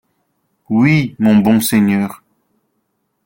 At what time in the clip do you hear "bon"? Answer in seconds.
1.35-1.59